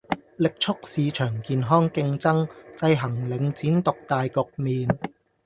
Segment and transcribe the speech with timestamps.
[0.37, 4.87] 力促市場健康競爭，制衡領展獨大局面